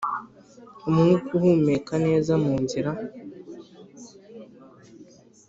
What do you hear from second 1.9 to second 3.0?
neza munzira